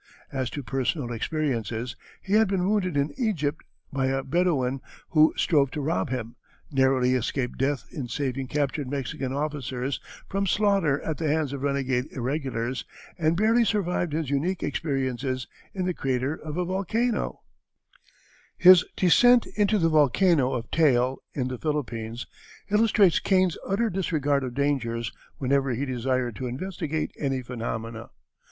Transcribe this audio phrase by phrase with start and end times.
[0.31, 3.63] As to personal experiences, he had been wounded in Egypt
[3.93, 6.37] by a Bedouin who strove to rob him,
[6.71, 12.05] narrowly escaped death in saving captured Mexican officers from slaughter at the hands of renegade
[12.13, 12.83] irregulars,
[13.19, 17.41] and barely survived his unique experiences in the crater of a volcano.
[18.59, 22.25] [Illustration: Elisha Kent Kane.] His descent into the volcano of Tael, in the Philippines,
[22.71, 28.09] illustrates Kane's utter disregard of dangers whenever he desired to investigate any phenomena.